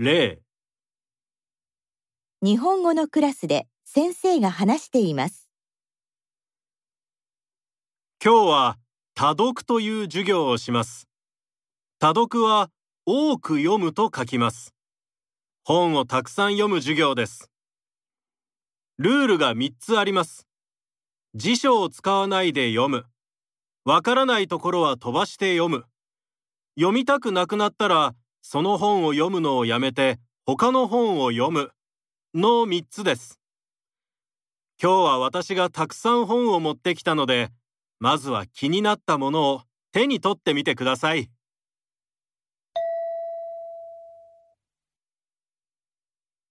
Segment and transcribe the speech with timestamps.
[0.00, 0.38] 例
[2.40, 5.50] 日本語のクラスで先生が話しています。
[8.24, 8.78] 今日は
[9.16, 11.08] 多読という授業をします。
[11.98, 12.70] 多読は
[13.06, 14.72] 多く読むと書きます。
[15.64, 17.50] 本をたくさん読む授業です。
[18.98, 20.46] ルールが3つあります。
[21.34, 23.04] 辞書を使わないで読む。
[23.84, 25.86] わからないところは飛ばして読む。
[26.76, 31.70] 読みたくなくなったらその本を読むのをやめて他の本を読む
[32.34, 33.40] の3つです。
[34.80, 37.50] 今日は私がたくさん本を持ってきたので、
[37.98, 39.62] まずは気になったものを
[39.92, 41.30] 手に取ってみてください。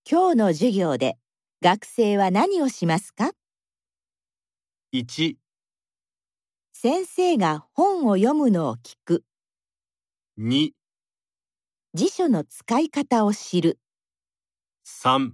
[0.09, 1.17] 今日の授業で
[1.61, 3.31] 学生は何をしますか
[4.93, 5.35] ？1、
[6.73, 9.23] 先生が本を読むのを聞く。
[10.39, 10.71] 2、
[11.97, 13.79] 辞書の使い方を知る。
[14.85, 15.31] 3、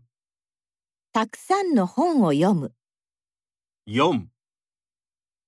[1.11, 2.73] たくさんの本を読む。
[3.85, 4.27] 4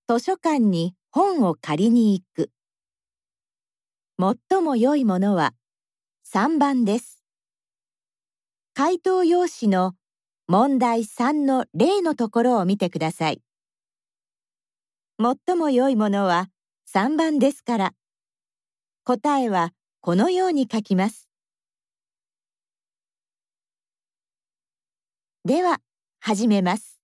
[0.09, 2.51] 図書館に本を借りに行く。
[4.19, 5.53] 最も良いものは
[6.33, 7.23] 3番です。
[8.73, 9.93] 回答用紙の
[10.49, 13.41] 問題3の例のところを見てください。
[15.17, 16.49] 最も良いものは
[16.93, 17.93] 3番ですから、
[19.05, 19.71] 答えは
[20.05, 21.27] このように書きます。
[25.45, 25.81] では、
[26.19, 26.94] 始めます。